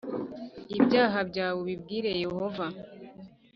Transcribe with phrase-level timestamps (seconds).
[0.77, 2.65] Ibyaha byawe ubibwire Yehova.